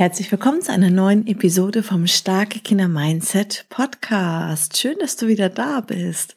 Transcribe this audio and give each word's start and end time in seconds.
Herzlich 0.00 0.32
willkommen 0.32 0.62
zu 0.62 0.72
einer 0.72 0.88
neuen 0.88 1.26
Episode 1.26 1.82
vom 1.82 2.06
Starke 2.06 2.60
Kinder 2.60 2.88
Mindset 2.88 3.66
Podcast. 3.68 4.78
Schön, 4.78 4.96
dass 4.98 5.16
du 5.16 5.26
wieder 5.26 5.50
da 5.50 5.82
bist. 5.82 6.36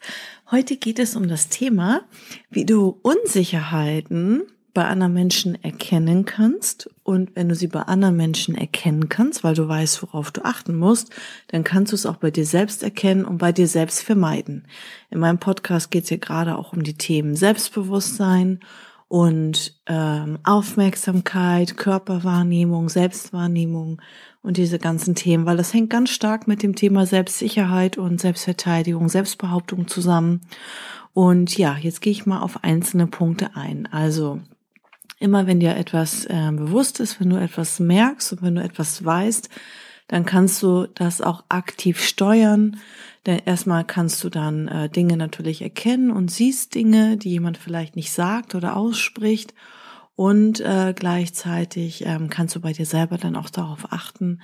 Heute 0.50 0.76
geht 0.76 0.98
es 0.98 1.16
um 1.16 1.28
das 1.28 1.48
Thema, 1.48 2.02
wie 2.50 2.66
du 2.66 2.98
Unsicherheiten 3.00 4.42
bei 4.74 4.84
anderen 4.84 5.14
Menschen 5.14 5.64
erkennen 5.64 6.26
kannst. 6.26 6.90
Und 7.04 7.34
wenn 7.36 7.48
du 7.48 7.54
sie 7.54 7.68
bei 7.68 7.80
anderen 7.80 8.18
Menschen 8.18 8.54
erkennen 8.54 9.08
kannst, 9.08 9.44
weil 9.44 9.54
du 9.54 9.66
weißt, 9.66 10.02
worauf 10.02 10.30
du 10.30 10.44
achten 10.44 10.76
musst, 10.76 11.08
dann 11.46 11.64
kannst 11.64 11.92
du 11.92 11.96
es 11.96 12.04
auch 12.04 12.16
bei 12.16 12.30
dir 12.30 12.44
selbst 12.44 12.82
erkennen 12.82 13.24
und 13.24 13.38
bei 13.38 13.52
dir 13.52 13.66
selbst 13.66 14.02
vermeiden. 14.02 14.66
In 15.08 15.20
meinem 15.20 15.38
Podcast 15.38 15.90
geht 15.90 16.02
es 16.02 16.10
hier 16.10 16.18
gerade 16.18 16.58
auch 16.58 16.74
um 16.74 16.82
die 16.82 16.98
Themen 16.98 17.34
Selbstbewusstsein 17.34 18.60
und 19.14 19.72
ähm, 19.86 20.40
Aufmerksamkeit, 20.42 21.76
Körperwahrnehmung, 21.76 22.88
Selbstwahrnehmung 22.88 24.02
und 24.42 24.56
diese 24.56 24.80
ganzen 24.80 25.14
Themen, 25.14 25.46
weil 25.46 25.56
das 25.56 25.72
hängt 25.72 25.90
ganz 25.90 26.10
stark 26.10 26.48
mit 26.48 26.64
dem 26.64 26.74
Thema 26.74 27.06
Selbstsicherheit 27.06 27.96
und 27.96 28.20
Selbstverteidigung, 28.20 29.08
Selbstbehauptung 29.08 29.86
zusammen. 29.86 30.40
Und 31.12 31.56
ja, 31.56 31.76
jetzt 31.76 32.00
gehe 32.00 32.10
ich 32.10 32.26
mal 32.26 32.40
auf 32.40 32.64
einzelne 32.64 33.06
Punkte 33.06 33.54
ein. 33.54 33.86
Also 33.92 34.40
immer 35.20 35.46
wenn 35.46 35.60
dir 35.60 35.76
etwas 35.76 36.24
äh, 36.24 36.50
bewusst 36.50 36.98
ist, 36.98 37.20
wenn 37.20 37.30
du 37.30 37.36
etwas 37.36 37.78
merkst 37.78 38.32
und 38.32 38.42
wenn 38.42 38.56
du 38.56 38.64
etwas 38.64 39.04
weißt, 39.04 39.48
dann 40.08 40.24
kannst 40.24 40.62
du 40.62 40.86
das 40.94 41.20
auch 41.20 41.44
aktiv 41.48 42.02
steuern. 42.02 42.78
Denn 43.26 43.40
erstmal 43.46 43.84
kannst 43.84 44.22
du 44.22 44.28
dann 44.28 44.68
äh, 44.68 44.90
Dinge 44.90 45.16
natürlich 45.16 45.62
erkennen 45.62 46.10
und 46.10 46.30
siehst 46.30 46.74
Dinge, 46.74 47.16
die 47.16 47.30
jemand 47.30 47.56
vielleicht 47.56 47.96
nicht 47.96 48.12
sagt 48.12 48.54
oder 48.54 48.76
ausspricht 48.76 49.54
und 50.16 50.60
äh, 50.60 50.94
gleichzeitig 50.94 52.06
ähm, 52.06 52.30
kannst 52.30 52.54
du 52.54 52.60
bei 52.60 52.72
dir 52.72 52.86
selber 52.86 53.18
dann 53.18 53.34
auch 53.34 53.50
darauf 53.50 53.92
achten, 53.92 54.40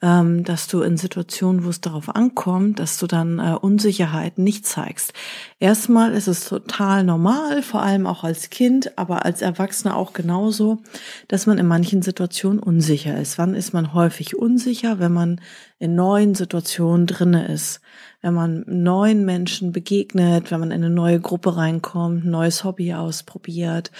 ähm, 0.00 0.44
dass 0.44 0.68
du 0.68 0.82
in 0.82 0.96
Situationen, 0.96 1.64
wo 1.64 1.70
es 1.70 1.80
darauf 1.80 2.14
ankommt, 2.14 2.78
dass 2.78 2.98
du 2.98 3.08
dann 3.08 3.40
äh, 3.40 3.56
Unsicherheiten 3.60 4.44
nicht 4.44 4.64
zeigst. 4.64 5.12
Erstmal 5.58 6.12
ist 6.12 6.28
es 6.28 6.48
total 6.48 7.02
normal, 7.02 7.62
vor 7.62 7.82
allem 7.82 8.06
auch 8.06 8.22
als 8.22 8.50
Kind, 8.50 8.96
aber 8.96 9.24
als 9.24 9.42
Erwachsener 9.42 9.96
auch 9.96 10.12
genauso, 10.12 10.78
dass 11.26 11.46
man 11.46 11.58
in 11.58 11.66
manchen 11.66 12.02
Situationen 12.02 12.60
unsicher 12.60 13.18
ist. 13.18 13.38
Wann 13.38 13.54
ist 13.54 13.72
man 13.72 13.94
häufig 13.94 14.36
unsicher? 14.36 15.00
Wenn 15.00 15.12
man 15.12 15.40
in 15.80 15.96
neuen 15.96 16.36
Situationen 16.36 17.08
drinne 17.08 17.48
ist 17.48 17.80
wenn 18.20 18.34
man 18.34 18.64
neuen 18.66 19.24
Menschen 19.24 19.72
begegnet, 19.72 20.50
wenn 20.50 20.60
man 20.60 20.70
in 20.70 20.84
eine 20.84 20.90
neue 20.90 21.20
Gruppe 21.20 21.56
reinkommt, 21.56 22.24
ein 22.24 22.30
neues 22.30 22.64
Hobby 22.64 22.94
ausprobiert, 22.94 23.92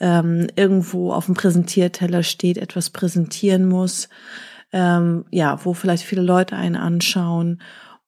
ähm, 0.00 0.46
irgendwo 0.56 1.12
auf 1.12 1.26
dem 1.26 1.34
Präsentierteller 1.34 2.22
steht, 2.22 2.56
etwas 2.58 2.90
präsentieren 2.90 3.66
muss, 3.66 4.08
ähm, 4.72 5.26
ja, 5.30 5.64
wo 5.64 5.74
vielleicht 5.74 6.04
viele 6.04 6.22
Leute 6.22 6.56
einen 6.56 6.76
anschauen 6.76 7.60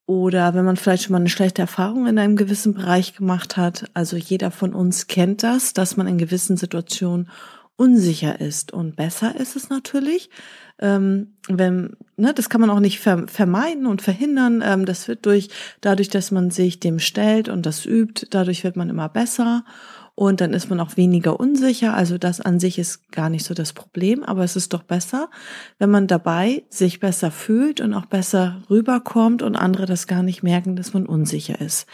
oder 0.09 0.55
wenn 0.55 0.65
man 0.65 0.75
vielleicht 0.75 1.03
schon 1.03 1.11
mal 1.11 1.19
eine 1.19 1.29
schlechte 1.29 1.61
Erfahrung 1.61 2.07
in 2.07 2.17
einem 2.17 2.35
gewissen 2.35 2.73
Bereich 2.73 3.13
gemacht 3.13 3.57
hat. 3.57 3.91
Also 3.93 4.17
jeder 4.17 4.49
von 4.49 4.73
uns 4.73 5.05
kennt 5.05 5.43
das, 5.43 5.73
dass 5.73 5.97
man 5.97 6.07
in 6.07 6.17
gewissen 6.17 6.57
Situationen 6.57 7.29
unsicher 7.75 8.41
ist. 8.41 8.73
Und 8.73 8.95
besser 8.95 9.35
ist 9.35 9.55
es 9.55 9.69
natürlich, 9.69 10.31
ähm, 10.79 11.33
wenn, 11.47 11.97
ne, 12.17 12.33
das 12.33 12.49
kann 12.49 12.61
man 12.61 12.69
auch 12.69 12.79
nicht 12.79 12.99
vermeiden 12.99 13.85
und 13.85 14.01
verhindern. 14.01 14.63
Ähm, 14.65 14.85
das 14.85 15.07
wird 15.07 15.25
durch, 15.25 15.49
dadurch, 15.81 16.09
dass 16.09 16.31
man 16.31 16.51
sich 16.51 16.79
dem 16.79 16.99
stellt 16.99 17.49
und 17.49 17.65
das 17.65 17.85
übt, 17.85 18.27
dadurch 18.29 18.63
wird 18.63 18.75
man 18.75 18.89
immer 18.89 19.09
besser 19.09 19.63
und 20.19 20.41
dann 20.41 20.51
ist 20.51 20.69
man 20.69 20.81
auch 20.81 20.97
weniger 20.97 21.39
unsicher. 21.39 21.93
Also 21.93 22.17
das 22.17 22.41
an 22.41 22.59
sich 22.59 22.77
ist 22.77 23.09
gar 23.11 23.29
nicht 23.29 23.45
so 23.45 23.53
das 23.53 23.71
Problem, 23.71 24.23
aber 24.23 24.43
es 24.43 24.57
ist 24.57 24.73
doch 24.73 24.83
besser, 24.83 25.29
wenn 25.77 25.89
man 25.89 26.07
dabei 26.07 26.63
sich 26.69 26.99
besser 26.99 27.31
fühlt 27.31 27.79
und 27.79 27.93
auch 27.93 28.05
besser 28.05 28.61
rüberkommt 28.69 29.41
und 29.41 29.55
andere 29.55 29.85
das 29.85 30.07
gar 30.07 30.21
nicht 30.21 30.43
merken, 30.43 30.75
dass 30.75 30.93
man 30.93 31.05
unsicher 31.05 31.61
ist. 31.61 31.87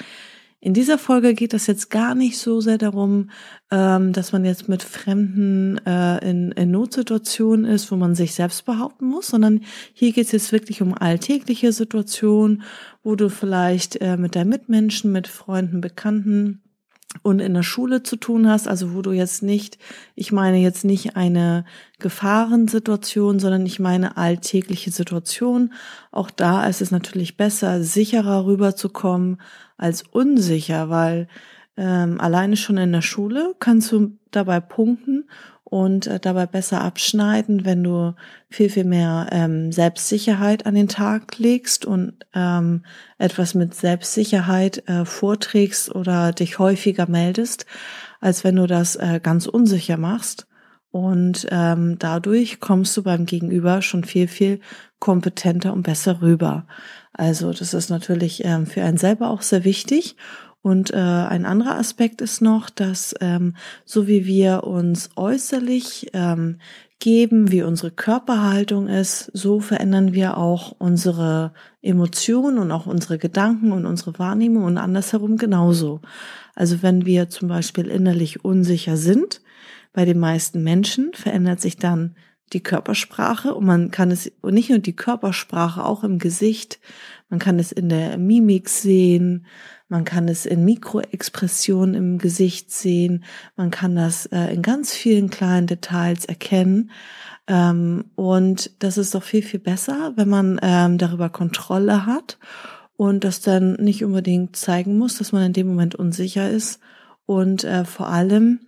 In 0.65 0.73
dieser 0.73 0.97
Folge 0.97 1.35
geht 1.35 1.53
es 1.53 1.67
jetzt 1.67 1.91
gar 1.91 2.15
nicht 2.15 2.39
so 2.39 2.59
sehr 2.59 2.79
darum, 2.79 3.29
ähm, 3.69 4.13
dass 4.13 4.31
man 4.31 4.43
jetzt 4.45 4.67
mit 4.67 4.81
Fremden 4.81 5.77
äh, 5.85 6.27
in, 6.27 6.53
in 6.53 6.71
Notsituationen 6.71 7.65
ist, 7.65 7.91
wo 7.91 7.95
man 7.97 8.15
sich 8.15 8.33
selbst 8.33 8.65
behaupten 8.65 9.05
muss, 9.05 9.27
sondern 9.27 9.61
hier 9.93 10.11
geht 10.11 10.25
es 10.25 10.31
jetzt 10.31 10.51
wirklich 10.51 10.81
um 10.81 10.95
alltägliche 10.95 11.71
Situationen, 11.71 12.63
wo 13.03 13.15
du 13.15 13.29
vielleicht 13.29 14.01
äh, 14.01 14.17
mit 14.17 14.35
deinen 14.35 14.49
Mitmenschen, 14.49 15.11
mit 15.11 15.27
Freunden, 15.27 15.81
Bekannten 15.81 16.63
und 17.21 17.39
in 17.39 17.53
der 17.53 17.63
Schule 17.63 18.03
zu 18.03 18.15
tun 18.15 18.49
hast, 18.49 18.67
also 18.67 18.93
wo 18.93 19.01
du 19.01 19.11
jetzt 19.11 19.43
nicht, 19.43 19.77
ich 20.15 20.31
meine 20.31 20.57
jetzt 20.57 20.85
nicht 20.85 21.15
eine 21.15 21.65
Gefahrensituation, 21.99 23.39
sondern 23.39 23.65
ich 23.65 23.79
meine 23.79 24.17
alltägliche 24.17 24.91
Situation. 24.91 25.73
Auch 26.11 26.29
da 26.29 26.67
ist 26.67 26.81
es 26.81 26.91
natürlich 26.91 27.37
besser, 27.37 27.83
sicherer 27.83 28.45
rüberzukommen 28.45 29.39
als 29.77 30.03
unsicher, 30.03 30.89
weil 30.89 31.27
ähm, 31.77 32.19
alleine 32.21 32.57
schon 32.57 32.77
in 32.77 32.91
der 32.91 33.01
Schule 33.01 33.55
kannst 33.59 33.91
du 33.91 34.17
dabei 34.31 34.59
punkten 34.59 35.25
und 35.63 36.07
äh, 36.07 36.19
dabei 36.19 36.45
besser 36.45 36.81
abschneiden, 36.81 37.65
wenn 37.65 37.83
du 37.83 38.13
viel, 38.49 38.69
viel 38.69 38.85
mehr 38.85 39.27
ähm, 39.31 39.71
Selbstsicherheit 39.71 40.65
an 40.65 40.75
den 40.75 40.87
Tag 40.87 41.37
legst 41.37 41.85
und 41.85 42.13
ähm, 42.33 42.83
etwas 43.17 43.55
mit 43.55 43.73
Selbstsicherheit 43.73 44.87
äh, 44.87 45.05
vorträgst 45.05 45.93
oder 45.93 46.31
dich 46.31 46.59
häufiger 46.59 47.09
meldest, 47.09 47.65
als 48.21 48.43
wenn 48.43 48.55
du 48.55 48.67
das 48.67 48.95
äh, 48.95 49.19
ganz 49.21 49.47
unsicher 49.47 49.97
machst. 49.97 50.47
Und 50.91 51.47
ähm, 51.51 51.97
dadurch 51.99 52.61
kommst 52.61 52.95
du 52.95 53.03
beim 53.03 53.25
Gegenüber 53.25 53.81
schon 53.81 54.05
viel, 54.05 54.29
viel 54.29 54.61
kompetenter 54.99 55.73
und 55.73 55.83
besser 55.83 56.21
rüber. 56.21 56.67
Also 57.11 57.51
das 57.51 57.73
ist 57.73 57.89
natürlich 57.89 58.45
ähm, 58.45 58.65
für 58.65 58.81
einen 58.81 58.97
selber 58.97 59.29
auch 59.29 59.41
sehr 59.41 59.65
wichtig. 59.65 60.15
Und 60.65 60.89
äh, 60.89 60.95
ein 60.95 61.45
anderer 61.45 61.77
Aspekt 61.77 62.21
ist 62.21 62.41
noch, 62.41 62.71
dass 62.71 63.13
ähm, 63.21 63.53
so 63.85 64.07
wie 64.07 64.25
wir 64.25 64.63
uns 64.63 65.11
äußerlich 65.15 66.09
ähm, 66.13 66.57
geben, 66.97 67.51
wie 67.51 67.61
unsere 67.61 67.91
Körperhaltung 67.91 68.87
ist, 68.87 69.29
so 69.31 69.59
verändern 69.59 70.13
wir 70.13 70.37
auch 70.37 70.71
unsere 70.79 71.53
Emotionen 71.83 72.57
und 72.57 72.71
auch 72.71 72.87
unsere 72.87 73.19
Gedanken 73.19 73.73
und 73.73 73.85
unsere 73.85 74.17
Wahrnehmung 74.17 74.63
und 74.63 74.79
andersherum 74.79 75.37
genauso. 75.37 76.01
Also 76.55 76.81
wenn 76.81 77.05
wir 77.05 77.29
zum 77.29 77.47
Beispiel 77.47 77.85
innerlich 77.85 78.43
unsicher 78.43 78.97
sind, 78.97 79.41
bei 79.93 80.03
den 80.03 80.17
meisten 80.17 80.63
Menschen 80.63 81.11
verändert 81.13 81.61
sich 81.61 81.77
dann 81.77 82.15
die 82.53 82.63
Körpersprache 82.63 83.53
und 83.53 83.67
man 83.67 83.91
kann 83.91 84.09
es 84.09 84.31
nicht 84.43 84.71
nur 84.71 84.79
die 84.79 84.95
Körpersprache, 84.95 85.85
auch 85.85 86.03
im 86.03 86.17
Gesicht, 86.17 86.79
man 87.29 87.39
kann 87.39 87.59
es 87.59 87.71
in 87.71 87.89
der 87.89 88.17
Mimik 88.17 88.67
sehen, 88.69 89.45
man 89.87 90.03
kann 90.03 90.27
es 90.27 90.45
in 90.45 90.65
Mikroexpressionen 90.65 91.93
im 91.93 92.17
Gesicht 92.17 92.71
sehen. 92.71 93.23
Man 93.55 93.69
kann 93.69 93.95
das 93.95 94.25
äh, 94.27 94.53
in 94.53 94.61
ganz 94.61 94.93
vielen 94.93 95.29
kleinen 95.29 95.67
Details 95.67 96.25
erkennen. 96.25 96.89
Ähm, 97.47 98.05
und 98.15 98.71
das 98.79 98.97
ist 98.97 99.13
doch 99.13 99.23
viel, 99.23 99.43
viel 99.43 99.59
besser, 99.59 100.13
wenn 100.15 100.29
man 100.29 100.59
ähm, 100.63 100.97
darüber 100.97 101.29
Kontrolle 101.29 102.07
hat 102.07 102.39
und 102.97 103.23
das 103.23 103.41
dann 103.41 103.73
nicht 103.73 104.03
unbedingt 104.03 104.55
zeigen 104.55 104.97
muss, 104.97 105.17
dass 105.17 105.31
man 105.31 105.43
in 105.43 105.53
dem 105.53 105.67
Moment 105.67 105.95
unsicher 105.95 106.49
ist. 106.49 106.79
Und 107.27 107.63
äh, 107.63 107.85
vor 107.85 108.07
allem, 108.07 108.59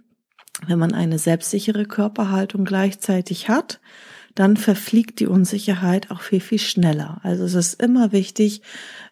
wenn 0.67 0.79
man 0.79 0.93
eine 0.93 1.17
selbstsichere 1.17 1.85
Körperhaltung 1.85 2.65
gleichzeitig 2.65 3.49
hat, 3.49 3.79
dann 4.37 4.55
verfliegt 4.55 5.19
die 5.19 5.25
Unsicherheit 5.25 6.11
auch 6.11 6.21
viel, 6.21 6.41
viel 6.41 6.59
schneller. 6.59 7.19
Also 7.23 7.43
es 7.43 7.55
ist 7.55 7.81
immer 7.81 8.11
wichtig, 8.11 8.61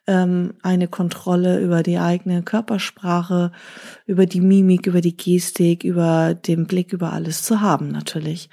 ähm, 0.05 0.53
eine 0.61 0.87
Kontrolle 0.87 1.59
über 1.59 1.81
die 1.81 1.97
eigene 1.97 2.43
Körpersprache, 2.43 3.51
über 4.05 4.27
die 4.27 4.41
Mimik, 4.41 4.85
über 4.85 5.01
die 5.01 5.17
Gestik, 5.17 5.83
über 5.83 6.35
den 6.35 6.67
Blick, 6.67 6.93
über 6.93 7.11
alles 7.11 7.41
zu 7.41 7.59
haben 7.59 7.87
natürlich. 7.87 8.51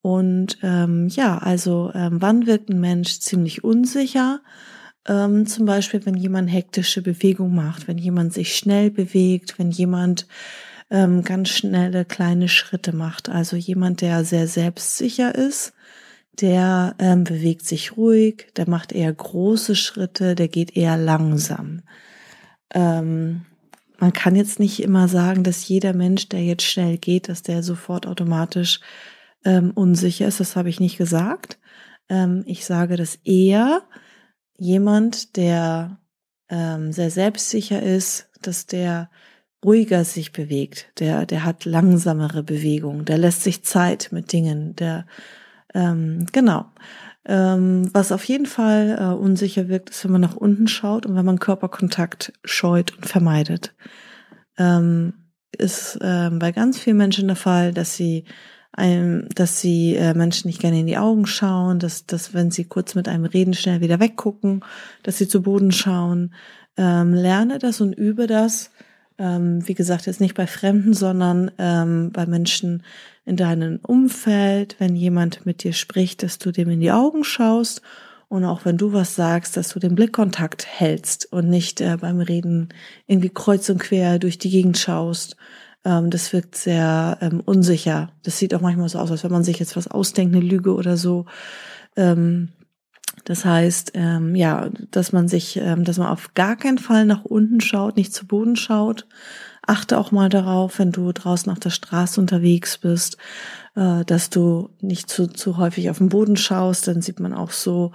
Und 0.00 0.56
ähm, 0.62 1.08
ja, 1.08 1.36
also 1.36 1.90
ähm, 1.94 2.22
wann 2.22 2.46
wirkt 2.46 2.70
ein 2.70 2.80
Mensch 2.80 3.18
ziemlich 3.18 3.62
unsicher? 3.62 4.40
Ähm, 5.06 5.46
zum 5.46 5.66
Beispiel, 5.66 6.06
wenn 6.06 6.16
jemand 6.16 6.48
hektische 6.48 7.02
Bewegung 7.02 7.54
macht, 7.54 7.88
wenn 7.88 7.98
jemand 7.98 8.32
sich 8.32 8.56
schnell 8.56 8.90
bewegt, 8.90 9.58
wenn 9.58 9.70
jemand 9.70 10.26
ähm, 10.88 11.24
ganz 11.24 11.50
schnelle 11.50 12.06
kleine 12.06 12.48
Schritte 12.48 12.94
macht. 12.94 13.28
Also 13.28 13.56
jemand, 13.56 14.00
der 14.00 14.24
sehr 14.24 14.48
selbstsicher 14.48 15.34
ist, 15.34 15.74
der 16.40 16.94
ähm, 16.98 17.24
bewegt 17.24 17.66
sich 17.66 17.96
ruhig, 17.96 18.48
der 18.56 18.68
macht 18.68 18.92
eher 18.92 19.12
große 19.12 19.76
Schritte, 19.76 20.34
der 20.34 20.48
geht 20.48 20.76
eher 20.76 20.96
langsam. 20.96 21.82
Ähm, 22.74 23.46
man 23.98 24.12
kann 24.12 24.36
jetzt 24.36 24.58
nicht 24.58 24.82
immer 24.82 25.08
sagen, 25.08 25.42
dass 25.42 25.66
jeder 25.66 25.94
Mensch, 25.94 26.28
der 26.28 26.44
jetzt 26.44 26.64
schnell 26.64 26.98
geht, 26.98 27.28
dass 27.28 27.42
der 27.42 27.62
sofort 27.62 28.06
automatisch 28.06 28.80
ähm, 29.44 29.70
unsicher 29.70 30.26
ist. 30.26 30.40
Das 30.40 30.56
habe 30.56 30.68
ich 30.68 30.80
nicht 30.80 30.98
gesagt. 30.98 31.58
Ähm, 32.08 32.42
ich 32.46 32.66
sage, 32.66 32.96
dass 32.96 33.16
eher 33.24 33.82
jemand, 34.58 35.36
der 35.36 35.98
ähm, 36.48 36.92
sehr 36.92 37.10
selbstsicher 37.10 37.82
ist, 37.82 38.28
dass 38.42 38.66
der 38.66 39.10
ruhiger 39.64 40.04
sich 40.04 40.32
bewegt, 40.32 40.92
der, 40.98 41.26
der 41.26 41.44
hat 41.44 41.64
langsamere 41.64 42.42
Bewegung, 42.42 43.04
der 43.04 43.18
lässt 43.18 43.42
sich 43.42 43.64
Zeit 43.64 44.10
mit 44.12 44.32
Dingen, 44.32 44.76
der 44.76 45.06
ähm, 45.76 46.26
genau. 46.32 46.64
Ähm, 47.26 47.90
was 47.92 48.12
auf 48.12 48.24
jeden 48.24 48.46
Fall 48.46 48.96
äh, 48.98 49.14
unsicher 49.14 49.68
wirkt, 49.68 49.90
ist, 49.90 50.04
wenn 50.04 50.12
man 50.12 50.20
nach 50.20 50.36
unten 50.36 50.68
schaut 50.68 51.04
und 51.04 51.16
wenn 51.16 51.24
man 51.24 51.38
Körperkontakt 51.38 52.32
scheut 52.44 52.96
und 52.96 53.06
vermeidet. 53.06 53.74
Ähm, 54.56 55.12
ist 55.52 55.96
äh, 56.00 56.30
bei 56.32 56.52
ganz 56.52 56.78
vielen 56.78 56.96
Menschen 56.96 57.26
der 57.26 57.36
Fall, 57.36 57.72
dass 57.72 57.96
sie 57.96 58.24
einem, 58.72 59.28
dass 59.34 59.60
sie 59.60 59.96
äh, 59.96 60.14
Menschen 60.14 60.48
nicht 60.48 60.60
gerne 60.60 60.80
in 60.80 60.86
die 60.86 60.98
Augen 60.98 61.26
schauen, 61.26 61.78
dass, 61.78 62.06
dass 62.06 62.32
wenn 62.32 62.50
sie 62.50 62.64
kurz 62.64 62.94
mit 62.94 63.08
einem 63.08 63.24
reden, 63.24 63.54
schnell 63.54 63.80
wieder 63.80 64.00
weggucken, 64.00 64.64
dass 65.02 65.18
sie 65.18 65.28
zu 65.28 65.42
Boden 65.42 65.72
schauen. 65.72 66.34
Ähm, 66.76 67.12
lerne 67.12 67.58
das 67.58 67.80
und 67.80 67.92
übe 67.92 68.26
das. 68.26 68.70
Ähm, 69.18 69.66
wie 69.66 69.74
gesagt, 69.74 70.06
jetzt 70.06 70.20
nicht 70.20 70.34
bei 70.34 70.46
Fremden, 70.46 70.92
sondern 70.92 71.50
ähm, 71.58 72.10
bei 72.12 72.26
Menschen, 72.26 72.82
in 73.26 73.36
deinem 73.36 73.80
Umfeld, 73.82 74.76
wenn 74.78 74.94
jemand 74.94 75.44
mit 75.44 75.64
dir 75.64 75.72
spricht, 75.72 76.22
dass 76.22 76.38
du 76.38 76.52
dem 76.52 76.70
in 76.70 76.80
die 76.80 76.92
Augen 76.92 77.24
schaust 77.24 77.82
und 78.28 78.44
auch 78.44 78.64
wenn 78.64 78.76
du 78.76 78.92
was 78.92 79.16
sagst, 79.16 79.56
dass 79.56 79.68
du 79.70 79.80
den 79.80 79.96
Blickkontakt 79.96 80.64
hältst 80.66 81.32
und 81.32 81.50
nicht 81.50 81.80
äh, 81.80 81.96
beim 82.00 82.20
Reden 82.20 82.70
irgendwie 83.06 83.30
kreuz 83.30 83.68
und 83.68 83.78
quer 83.78 84.18
durch 84.20 84.38
die 84.38 84.50
Gegend 84.50 84.78
schaust. 84.78 85.36
Ähm, 85.84 86.10
das 86.10 86.32
wirkt 86.32 86.56
sehr 86.56 87.18
ähm, 87.20 87.40
unsicher. 87.44 88.10
Das 88.22 88.38
sieht 88.38 88.54
auch 88.54 88.60
manchmal 88.60 88.88
so 88.88 89.00
aus, 89.00 89.10
als 89.10 89.24
wenn 89.24 89.32
man 89.32 89.44
sich 89.44 89.58
jetzt 89.58 89.76
was 89.76 89.88
ausdenkt, 89.88 90.34
eine 90.34 90.44
Lüge 90.44 90.74
oder 90.74 90.96
so. 90.96 91.26
Ähm, 91.96 92.50
das 93.26 93.44
heißt, 93.44 93.92
ähm, 93.94 94.36
ja, 94.36 94.70
dass 94.92 95.12
man 95.12 95.26
sich, 95.26 95.56
ähm, 95.56 95.82
dass 95.82 95.98
man 95.98 96.06
auf 96.06 96.34
gar 96.34 96.54
keinen 96.54 96.78
Fall 96.78 97.04
nach 97.06 97.24
unten 97.24 97.60
schaut, 97.60 97.96
nicht 97.96 98.14
zu 98.14 98.24
Boden 98.24 98.54
schaut, 98.54 99.04
achte 99.66 99.98
auch 99.98 100.12
mal 100.12 100.28
darauf, 100.28 100.78
wenn 100.78 100.92
du 100.92 101.10
draußen 101.10 101.50
auf 101.50 101.58
der 101.58 101.70
Straße 101.70 102.20
unterwegs 102.20 102.78
bist, 102.78 103.16
äh, 103.74 104.04
dass 104.04 104.30
du 104.30 104.70
nicht 104.80 105.10
zu, 105.10 105.26
zu 105.26 105.56
häufig 105.56 105.90
auf 105.90 105.98
den 105.98 106.08
Boden 106.08 106.36
schaust, 106.36 106.86
dann 106.86 107.02
sieht 107.02 107.18
man 107.18 107.34
auch 107.34 107.50
so, 107.50 107.90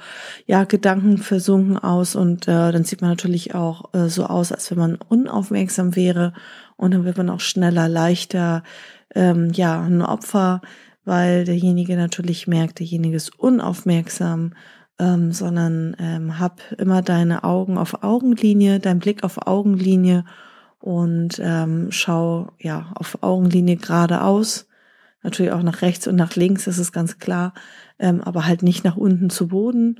ja, 0.47 0.65
Gedanken 0.65 1.17
versunken 1.17 1.77
aus 1.77 2.15
und 2.15 2.49
äh, 2.49 2.73
dann 2.73 2.83
sieht 2.83 2.99
man 2.99 3.11
natürlich 3.11 3.55
auch 3.55 3.93
äh, 3.93 4.09
so 4.09 4.25
aus, 4.25 4.51
als 4.51 4.69
wenn 4.69 4.79
man 4.79 4.95
unaufmerksam 4.95 5.95
wäre. 5.95 6.33
Und 6.75 6.93
dann 6.93 7.05
wird 7.05 7.15
man 7.15 7.29
auch 7.29 7.39
schneller, 7.39 7.87
leichter, 7.87 8.63
ähm, 9.15 9.51
ja, 9.53 9.81
ein 9.81 10.01
Opfer, 10.01 10.59
weil 11.05 11.45
derjenige 11.45 11.95
natürlich 11.95 12.47
merkt, 12.47 12.79
derjenige 12.79 13.15
ist 13.15 13.39
unaufmerksam, 13.39 14.51
ähm, 15.01 15.31
sondern 15.31 15.95
ähm, 15.99 16.39
hab 16.39 16.61
immer 16.77 17.01
deine 17.01 17.43
Augen 17.43 17.79
auf 17.79 18.03
Augenlinie, 18.03 18.79
dein 18.79 18.99
Blick 18.99 19.23
auf 19.23 19.47
Augenlinie 19.47 20.25
und 20.79 21.41
ähm, 21.43 21.87
schau 21.89 22.51
ja 22.59 22.91
auf 22.93 23.17
Augenlinie 23.21 23.77
geradeaus, 23.77 24.67
natürlich 25.23 25.51
auch 25.51 25.63
nach 25.63 25.81
rechts 25.81 26.07
und 26.07 26.15
nach 26.15 26.35
links, 26.35 26.65
das 26.65 26.77
ist 26.77 26.91
ganz 26.91 27.17
klar, 27.17 27.55
ähm, 27.97 28.21
aber 28.21 28.45
halt 28.45 28.61
nicht 28.61 28.83
nach 28.83 28.95
unten 28.95 29.31
zu 29.31 29.47
Boden. 29.47 29.99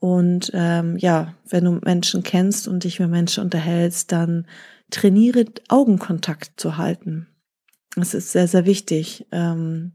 Und 0.00 0.50
ähm, 0.54 0.96
ja, 0.96 1.34
wenn 1.48 1.64
du 1.64 1.72
Menschen 1.84 2.24
kennst 2.24 2.66
und 2.66 2.82
dich 2.82 2.98
mit 2.98 3.10
Menschen 3.10 3.44
unterhältst, 3.44 4.10
dann 4.10 4.48
trainiere 4.90 5.44
Augenkontakt 5.68 6.58
zu 6.60 6.76
halten. 6.76 7.28
Das 7.94 8.12
ist 8.12 8.32
sehr, 8.32 8.48
sehr 8.48 8.66
wichtig. 8.66 9.26
Ähm, 9.30 9.92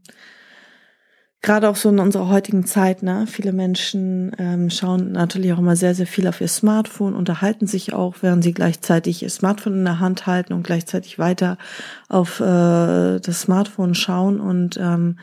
gerade 1.40 1.68
auch 1.68 1.76
so 1.76 1.88
in 1.88 2.00
unserer 2.00 2.28
heutigen 2.28 2.66
Zeit, 2.66 3.02
ne? 3.02 3.26
Viele 3.26 3.52
Menschen 3.52 4.32
ähm, 4.38 4.70
schauen 4.70 5.12
natürlich 5.12 5.52
auch 5.52 5.58
immer 5.58 5.76
sehr, 5.76 5.94
sehr 5.94 6.06
viel 6.06 6.26
auf 6.26 6.40
ihr 6.40 6.48
Smartphone, 6.48 7.14
unterhalten 7.14 7.66
sich 7.66 7.92
auch, 7.92 8.16
während 8.22 8.42
sie 8.42 8.52
gleichzeitig 8.52 9.22
ihr 9.22 9.30
Smartphone 9.30 9.74
in 9.74 9.84
der 9.84 10.00
Hand 10.00 10.26
halten 10.26 10.52
und 10.52 10.64
gleichzeitig 10.64 11.18
weiter 11.18 11.56
auf 12.08 12.40
äh, 12.40 13.20
das 13.20 13.40
Smartphone 13.42 13.94
schauen 13.94 14.40
und 14.40 14.76
ähm, 14.78 15.18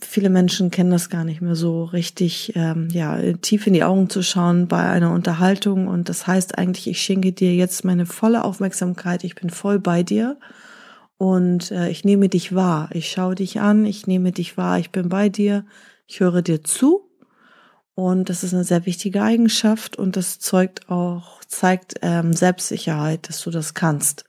viele 0.00 0.30
Menschen 0.30 0.70
kennen 0.70 0.90
das 0.90 1.10
gar 1.10 1.24
nicht 1.24 1.40
mehr 1.40 1.56
so 1.56 1.84
richtig, 1.84 2.52
ähm, 2.56 2.88
ja, 2.92 3.18
tief 3.42 3.66
in 3.66 3.74
die 3.74 3.84
Augen 3.84 4.08
zu 4.08 4.22
schauen 4.22 4.68
bei 4.68 4.88
einer 4.88 5.12
Unterhaltung. 5.12 5.88
Und 5.88 6.08
das 6.08 6.26
heißt 6.26 6.56
eigentlich, 6.56 6.86
ich 6.86 7.02
schenke 7.02 7.32
dir 7.32 7.54
jetzt 7.54 7.84
meine 7.84 8.06
volle 8.06 8.44
Aufmerksamkeit, 8.44 9.24
ich 9.24 9.34
bin 9.34 9.50
voll 9.50 9.78
bei 9.78 10.02
dir 10.02 10.38
und 11.18 11.72
äh, 11.72 11.90
ich 11.90 12.04
nehme 12.04 12.28
dich 12.28 12.54
wahr. 12.54 12.88
Ich 12.92 13.10
schaue 13.10 13.34
dich 13.34 13.60
an, 13.60 13.84
ich 13.84 14.06
nehme 14.06 14.32
dich 14.32 14.56
wahr, 14.56 14.78
ich 14.78 14.90
bin 14.90 15.08
bei 15.08 15.28
dir, 15.28 15.66
ich 16.06 16.20
höre 16.20 16.42
dir 16.42 16.64
zu. 16.64 17.04
Und 17.94 18.28
das 18.28 18.44
ist 18.44 18.54
eine 18.54 18.62
sehr 18.62 18.86
wichtige 18.86 19.22
Eigenschaft 19.22 19.96
und 19.96 20.16
das 20.16 20.38
zeugt 20.38 20.88
auch, 20.88 21.42
zeigt 21.48 21.96
ähm, 22.02 22.32
Selbstsicherheit, 22.32 23.28
dass 23.28 23.42
du 23.42 23.50
das 23.50 23.74
kannst. 23.74 24.24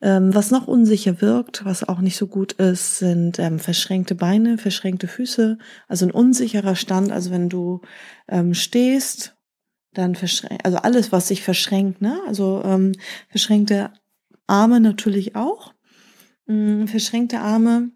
Ähm, 0.00 0.32
was 0.32 0.52
noch 0.52 0.68
unsicher 0.68 1.20
wirkt, 1.20 1.64
was 1.64 1.82
auch 1.82 1.98
nicht 1.98 2.16
so 2.16 2.28
gut 2.28 2.52
ist, 2.52 2.98
sind 2.98 3.40
ähm, 3.40 3.58
verschränkte 3.58 4.14
Beine, 4.14 4.56
verschränkte 4.56 5.08
Füße, 5.08 5.58
also 5.88 6.06
ein 6.06 6.12
unsicherer 6.12 6.76
Stand. 6.76 7.10
Also 7.10 7.32
wenn 7.32 7.48
du 7.48 7.80
ähm, 8.28 8.54
stehst, 8.54 9.34
dann 9.94 10.14
verschränkt, 10.14 10.64
also 10.64 10.78
alles, 10.78 11.10
was 11.10 11.26
sich 11.26 11.42
verschränkt, 11.42 12.00
ne? 12.00 12.20
Also 12.28 12.62
ähm, 12.64 12.92
verschränkte 13.28 13.90
Arme 14.46 14.78
natürlich 14.78 15.34
auch. 15.34 15.74
Mm, 16.48 16.86
verschränkte 16.86 17.40
Arme 17.40 17.90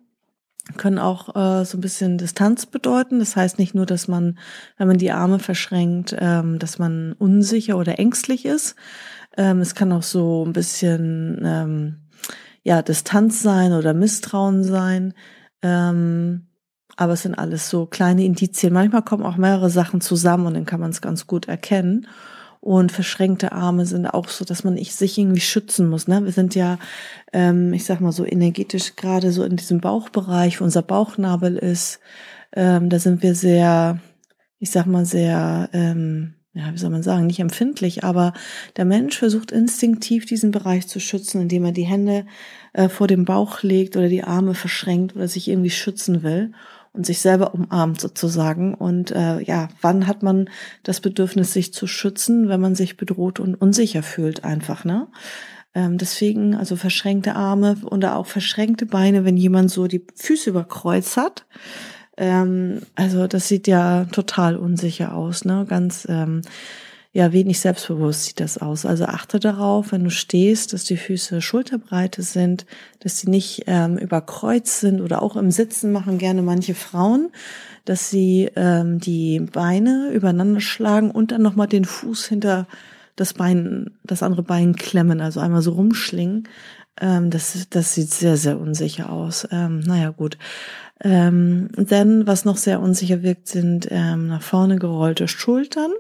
können 0.77 0.99
auch 0.99 1.35
äh, 1.35 1.65
so 1.65 1.77
ein 1.77 1.81
bisschen 1.81 2.19
Distanz 2.19 2.67
bedeuten. 2.67 3.19
Das 3.19 3.35
heißt 3.35 3.59
nicht 3.59 3.75
nur, 3.75 3.87
dass 3.87 4.07
man, 4.07 4.39
wenn 4.79 4.87
man 4.87 4.99
die 4.99 5.11
Arme 5.11 5.41
verschränkt, 5.41 6.15
ähm, 6.19 6.59
dass 6.61 6.79
man 6.79 7.15
unsicher 7.15 7.77
oder 7.77 7.99
ängstlich 7.99 8.45
ist. 8.45 8.77
Ähm, 9.37 9.61
es 9.61 9.75
kann 9.75 9.93
auch 9.93 10.05
so 10.05 10.45
ein 10.47 10.53
bisschen 10.53 11.41
ähm, 11.45 11.97
ja 12.63 12.83
Distanz 12.83 13.43
sein 13.43 13.73
oder 13.73 13.93
Misstrauen 13.93 14.63
sein. 14.63 15.15
Ähm, 15.63 16.47
aber 16.97 17.15
es 17.15 17.23
sind 17.23 17.35
alles 17.35 17.69
so 17.69 17.87
kleine 17.87 18.25
Indizien. 18.25 18.73
Manchmal 18.73 19.03
kommen 19.03 19.25
auch 19.25 19.37
mehrere 19.37 19.71
Sachen 19.71 20.01
zusammen 20.01 20.47
und 20.47 20.55
dann 20.55 20.67
kann 20.67 20.81
man 20.81 20.91
es 20.91 21.01
ganz 21.01 21.27
gut 21.27 21.49
erkennen. 21.49 22.07
Und 22.63 22.93
verschränkte 22.93 23.51
Arme 23.51 23.87
sind 23.87 24.07
auch 24.07 24.29
so, 24.29 24.45
dass 24.45 24.63
man 24.63 24.77
sich 24.77 25.19
irgendwie 25.19 25.41
schützen 25.41 25.89
muss. 25.89 26.07
Ne? 26.07 26.25
Wir 26.25 26.31
sind 26.31 26.55
ja, 26.55 26.79
ähm, 27.33 27.73
ich 27.73 27.85
sag 27.85 28.01
mal 28.01 28.13
so 28.13 28.25
energetisch 28.25 28.95
gerade 28.95 29.33
so 29.33 29.43
in 29.43 29.57
diesem 29.57 29.81
Bauchbereich, 29.81 30.61
wo 30.61 30.65
unser 30.65 30.83
Bauchnabel 30.83 31.57
ist. 31.57 31.99
Ähm, 32.55 32.89
da 32.89 33.01
sind 33.01 33.25
wir 33.25 33.35
sehr, 33.35 33.99
ich 34.61 34.71
sag 34.71 34.87
mal 34.87 35.05
sehr, 35.05 35.71
ähm, 35.73 36.35
ja, 36.55 36.73
wie 36.73 36.79
soll 36.79 36.91
man 36.91 37.03
sagen, 37.03 37.27
nicht 37.27 37.41
empfindlich, 37.41 38.05
aber 38.05 38.33
der 38.77 38.85
Mensch 38.85 39.19
versucht 39.19 39.51
instinktiv 39.51 40.25
diesen 40.27 40.53
Bereich 40.53 40.87
zu 40.87 41.01
schützen, 41.01 41.41
indem 41.41 41.65
er 41.65 41.73
die 41.73 41.83
Hände 41.83 42.27
äh, 42.75 42.89
vor 42.89 43.09
dem 43.09 43.25
Bauch 43.25 43.65
legt 43.65 43.97
oder 43.97 44.09
die 44.09 44.23
Arme 44.23 44.55
verschränkt 44.55 45.17
oder 45.17 45.27
sich 45.27 45.49
irgendwie 45.49 45.71
schützen 45.71 46.23
will 46.23 46.53
und 46.93 47.07
sich 47.07 47.21
selber 47.21 47.55
umarmt 47.55 48.01
sozusagen. 48.01 48.75
Und 48.75 49.11
äh, 49.11 49.41
ja, 49.41 49.69
wann 49.81 50.07
hat 50.07 50.23
man 50.23 50.51
das 50.83 51.01
Bedürfnis, 51.01 51.53
sich 51.53 51.73
zu 51.73 51.87
schützen, 51.87 52.49
wenn 52.49 52.61
man 52.61 52.75
sich 52.75 52.97
bedroht 52.97 53.41
und 53.41 53.55
unsicher 53.55 54.03
fühlt 54.03 54.45
einfach, 54.45 54.85
ne? 54.85 55.09
Ähm, 55.75 55.97
deswegen, 55.97 56.55
also 56.55 56.77
verschränkte 56.77 57.35
Arme 57.35 57.79
oder 57.85 58.17
auch 58.17 58.27
verschränkte 58.27 58.85
Beine, 58.85 59.25
wenn 59.25 59.39
jemand 59.39 59.71
so 59.71 59.87
die 59.87 60.05
Füße 60.17 60.51
überkreuzt 60.51 61.17
hat. 61.17 61.47
Ähm, 62.19 62.83
also 62.95 63.27
das 63.27 63.49
sieht 63.49 63.67
ja 63.67 64.05
total 64.07 64.57
unsicher 64.57 65.15
aus, 65.15 65.47
ne? 65.47 65.65
Ganz 65.67 66.07
ähm, 66.11 66.43
ja, 67.15 67.33
wenig 67.33 67.61
selbstbewusst 67.61 68.25
sieht 68.25 68.41
das 68.41 68.57
aus. 68.57 68.87
Also 68.87 69.05
achte 69.05 69.39
darauf, 69.39 69.93
wenn 69.93 70.05
du 70.05 70.11
stehst, 70.11 70.73
dass 70.73 70.85
die 70.85 70.97
Füße 70.97 71.43
Schulterbreite 71.43 72.23
sind, 72.23 72.65
dass 73.01 73.19
sie 73.19 73.29
nicht 73.29 73.65
ähm, 73.67 73.99
überkreuzt 73.99 74.81
sind 74.81 75.03
oder 75.03 75.21
auch 75.21 75.37
im 75.37 75.51
Sitzen 75.51 75.93
machen 75.93 76.17
gerne 76.17 76.41
manche 76.41 76.75
Frauen, 76.75 77.31
dass 77.85 78.09
sie 78.09 78.51
ähm, 78.57 78.99
die 78.99 79.41
Beine 79.41 80.11
übereinander 80.15 80.61
schlagen 80.61 81.11
und 81.11 81.33
dann 81.33 81.43
nochmal 81.43 81.67
den 81.67 81.85
Fuß 81.85 82.27
hinter 82.27 82.67
das 83.15 83.35
Bein, 83.35 83.91
das 84.05 84.23
andere 84.23 84.43
Bein 84.43 84.75
klemmen, 84.75 85.21
also 85.21 85.41
einmal 85.41 85.61
so 85.61 85.73
rumschlingen. 85.73 86.49
Ähm, 86.99 87.29
das, 87.29 87.67
das 87.69 87.95
sieht 87.95 88.11
sehr, 88.11 88.39
sehr 88.39 88.59
unsicher 88.59 89.11
aus. 89.11 89.47
Ähm, 89.51 89.81
naja, 89.81 90.11
gut. 90.11 90.39
Ähm, 91.05 91.69
dann, 91.77 92.27
was 92.27 92.47
noch 92.47 92.57
sehr 92.57 92.81
unsicher 92.81 93.23
wirkt, 93.23 93.49
sind 93.49 93.89
ähm, 93.91 94.29
nach 94.29 94.43
vorne 94.43 94.77
gerollte 94.77 95.29
Schultern. 95.29 95.91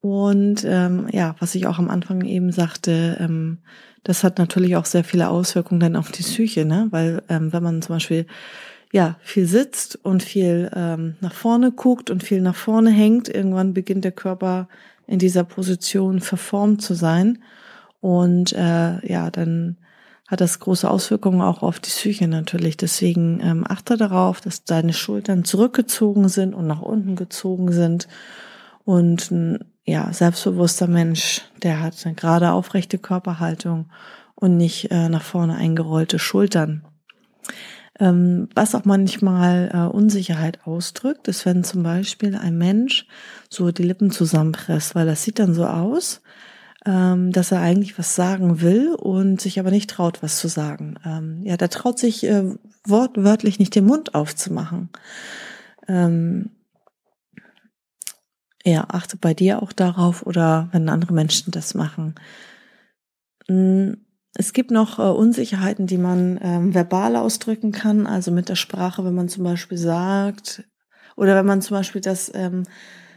Und 0.00 0.64
ähm, 0.64 1.08
ja, 1.12 1.34
was 1.40 1.54
ich 1.54 1.66
auch 1.66 1.78
am 1.78 1.90
Anfang 1.90 2.24
eben 2.24 2.52
sagte, 2.52 3.16
ähm, 3.20 3.58
das 4.04 4.22
hat 4.22 4.38
natürlich 4.38 4.76
auch 4.76 4.84
sehr 4.84 5.02
viele 5.02 5.28
Auswirkungen 5.28 5.80
dann 5.80 5.96
auf 5.96 6.12
die 6.12 6.22
Psyche, 6.22 6.64
ne? 6.64 6.86
Weil 6.90 7.22
ähm, 7.28 7.52
wenn 7.52 7.62
man 7.62 7.82
zum 7.82 7.96
Beispiel 7.96 8.26
ja 8.92 9.16
viel 9.20 9.46
sitzt 9.46 9.96
und 10.04 10.22
viel 10.22 10.70
ähm, 10.74 11.16
nach 11.20 11.34
vorne 11.34 11.72
guckt 11.72 12.10
und 12.10 12.22
viel 12.22 12.40
nach 12.40 12.54
vorne 12.54 12.90
hängt, 12.90 13.28
irgendwann 13.28 13.74
beginnt 13.74 14.04
der 14.04 14.12
Körper 14.12 14.68
in 15.08 15.18
dieser 15.18 15.42
Position 15.44 16.20
verformt 16.20 16.82
zu 16.82 16.94
sein 16.94 17.38
und 18.00 18.52
äh, 18.52 19.04
ja, 19.04 19.30
dann 19.32 19.78
hat 20.28 20.40
das 20.40 20.58
große 20.58 20.88
Auswirkungen 20.88 21.40
auch 21.40 21.62
auf 21.62 21.80
die 21.80 21.90
Psyche 21.90 22.28
natürlich. 22.28 22.76
Deswegen 22.76 23.40
ähm, 23.42 23.64
achte 23.66 23.96
darauf, 23.96 24.40
dass 24.40 24.64
deine 24.64 24.92
Schultern 24.92 25.44
zurückgezogen 25.44 26.28
sind 26.28 26.54
und 26.54 26.66
nach 26.66 26.82
unten 26.82 27.16
gezogen 27.16 27.72
sind. 27.72 28.08
Und 28.84 29.30
ja, 29.86 30.12
selbstbewusster 30.12 30.88
Mensch, 30.88 31.42
der 31.62 31.80
hat 31.80 31.94
eine 32.04 32.14
gerade 32.14 32.50
aufrechte 32.50 32.98
Körperhaltung 32.98 33.86
und 34.34 34.56
nicht 34.56 34.90
äh, 34.90 35.08
nach 35.08 35.22
vorne 35.22 35.54
eingerollte 35.54 36.18
Schultern. 36.18 36.84
Ähm, 37.98 38.48
was 38.54 38.74
auch 38.74 38.84
manchmal 38.84 39.70
äh, 39.72 39.96
Unsicherheit 39.96 40.66
ausdrückt, 40.66 41.28
ist, 41.28 41.46
wenn 41.46 41.64
zum 41.64 41.82
Beispiel 41.82 42.34
ein 42.34 42.58
Mensch 42.58 43.06
so 43.48 43.70
die 43.70 43.84
Lippen 43.84 44.10
zusammenpresst, 44.10 44.94
weil 44.94 45.06
das 45.06 45.22
sieht 45.22 45.38
dann 45.38 45.54
so 45.54 45.64
aus, 45.64 46.20
ähm, 46.84 47.32
dass 47.32 47.52
er 47.52 47.60
eigentlich 47.60 47.96
was 47.96 48.14
sagen 48.14 48.60
will 48.60 48.92
und 48.94 49.40
sich 49.40 49.58
aber 49.60 49.70
nicht 49.70 49.88
traut, 49.88 50.22
was 50.22 50.38
zu 50.38 50.48
sagen. 50.48 50.96
Ähm, 51.06 51.40
ja, 51.44 51.56
der 51.56 51.70
traut 51.70 51.98
sich 51.98 52.24
äh, 52.24 52.44
wortwörtlich 52.84 53.58
nicht 53.60 53.74
den 53.74 53.86
Mund 53.86 54.14
aufzumachen. 54.14 54.90
Ähm, 55.88 56.50
ja, 58.66 58.84
achte 58.88 59.16
bei 59.16 59.32
dir 59.32 59.62
auch 59.62 59.72
darauf 59.72 60.26
oder 60.26 60.68
wenn 60.72 60.88
andere 60.88 61.12
Menschen 61.12 61.52
das 61.52 61.74
machen. 61.74 62.16
Hm, 63.46 63.98
es 64.34 64.52
gibt 64.52 64.70
noch 64.70 64.98
äh, 64.98 65.02
Unsicherheiten, 65.02 65.86
die 65.86 65.98
man 65.98 66.38
ähm, 66.42 66.74
verbal 66.74 67.16
ausdrücken 67.16 67.72
kann, 67.72 68.06
also 68.06 68.30
mit 68.32 68.48
der 68.48 68.56
Sprache, 68.56 69.04
wenn 69.04 69.14
man 69.14 69.28
zum 69.28 69.44
Beispiel 69.44 69.78
sagt, 69.78 70.64
oder 71.16 71.36
wenn 71.36 71.46
man 71.46 71.62
zum 71.62 71.76
Beispiel 71.76 72.00
das, 72.00 72.30
ähm, 72.34 72.64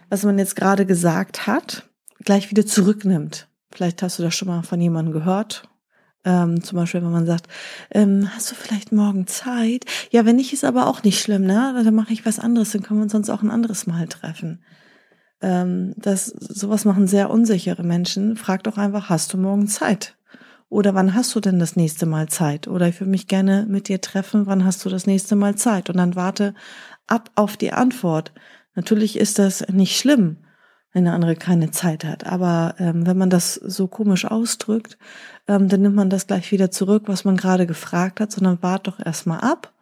was 0.10 0.24
man 0.24 0.38
jetzt 0.38 0.56
gerade 0.56 0.86
gesagt 0.86 1.48
hat, 1.48 1.90
gleich 2.24 2.52
wieder 2.52 2.66
zurücknimmt. 2.66 3.48
Vielleicht 3.72 4.02
hast 4.02 4.20
du 4.20 4.24
das 4.24 4.36
schon 4.36 4.48
mal 4.48 4.62
von 4.62 4.80
jemandem 4.80 5.14
gehört. 5.14 5.64
Ähm, 6.26 6.64
zum 6.64 6.78
Beispiel, 6.78 7.02
wenn 7.02 7.12
man 7.12 7.26
sagt, 7.26 7.48
ähm, 7.92 8.30
hast 8.36 8.52
du 8.52 8.56
vielleicht 8.56 8.92
morgen 8.92 9.26
Zeit? 9.26 9.86
Ja, 10.12 10.26
wenn 10.26 10.36
nicht, 10.36 10.54
ist 10.54 10.66
aber 10.66 10.88
auch 10.88 11.04
nicht 11.04 11.20
schlimm, 11.20 11.44
ne? 11.44 11.82
Dann 11.84 11.96
mache 11.96 12.14
ich 12.14 12.26
was 12.26 12.40
anderes, 12.40 12.72
dann 12.72 12.84
können 12.84 13.00
wir 13.00 13.04
uns 13.04 13.14
sonst 13.14 13.30
auch 13.30 13.42
ein 13.42 13.52
anderes 13.52 13.88
Mal 13.88 14.08
treffen. 14.08 14.62
Ähm, 15.42 15.94
das, 15.98 16.28
sowas 16.28 16.86
machen 16.86 17.08
sehr 17.08 17.30
unsichere 17.30 17.84
Menschen. 17.84 18.36
Frag 18.36 18.64
doch 18.64 18.78
einfach, 18.78 19.10
hast 19.10 19.34
du 19.34 19.38
morgen 19.38 19.68
Zeit? 19.68 20.16
Oder 20.70 20.94
wann 20.94 21.16
hast 21.16 21.34
du 21.36 21.40
denn 21.40 21.60
das 21.60 21.76
nächste 21.76 22.06
Mal 22.06 22.30
Zeit? 22.30 22.68
Oder 22.68 22.88
ich 22.88 23.00
würde 23.00 23.12
mich 23.12 23.28
gerne 23.28 23.66
mit 23.68 23.88
dir 23.88 24.02
treffen, 24.02 24.46
wann 24.46 24.66
hast 24.66 24.86
du 24.86 24.90
das 24.90 25.08
nächste 25.08 25.36
Mal 25.36 25.56
Zeit? 25.56 25.90
Und 25.90 25.98
dann 25.98 26.16
warte 26.16 26.54
ab 27.08 27.32
auf 27.36 27.58
die 27.58 27.74
Antwort. 27.74 28.34
Natürlich 28.76 29.18
ist 29.18 29.40
das 29.40 29.68
nicht 29.70 29.98
schlimm 29.98 30.38
wenn 30.94 31.04
der 31.04 31.14
andere 31.14 31.36
keine 31.36 31.72
Zeit 31.72 32.04
hat. 32.04 32.26
Aber 32.26 32.76
ähm, 32.80 33.06
wenn 33.06 33.18
man 33.18 33.30
das 33.30 33.54
so 33.54 33.88
komisch 33.88 34.26
ausdrückt, 34.26 34.98
ähm, 35.48 35.70
dann 35.70 35.82
nimmt 35.82 35.96
man 35.96 36.10
das 36.10 36.28
gleich 36.28 36.52
wieder 36.52 36.72
zurück, 36.72 37.04
was 37.06 37.26
man 37.26 37.38
gerade 37.38 37.68
gefragt 37.68 38.20
hat, 38.20 38.32
sondern 38.32 38.62
wart 38.62 38.88
doch 38.88 39.00
erstmal 39.00 39.42
ab. 39.42 39.74